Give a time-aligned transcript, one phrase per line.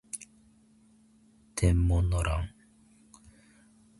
[1.55, 2.49] 天文の乱